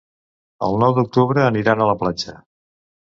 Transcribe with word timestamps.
El 0.67 0.77
nou 0.85 0.95
d'octubre 0.99 1.43
aniran 1.49 1.85
a 1.85 1.91
la 1.91 1.99
platja. 2.01 2.39